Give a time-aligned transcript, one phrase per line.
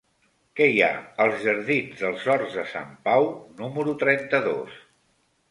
[0.59, 0.87] Què hi ha
[1.25, 3.29] als jardins dels Horts de Sant Pau
[3.61, 4.83] número trenta-dos?